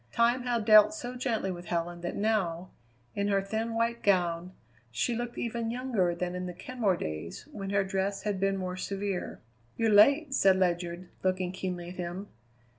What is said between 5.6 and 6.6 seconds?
younger than in the